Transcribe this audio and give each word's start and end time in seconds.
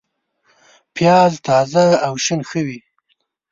پیاز 0.95 1.33
تازه 1.47 1.83
او 2.07 2.13
شین 2.23 2.41
ښه 2.49 2.61
وي 2.65 2.79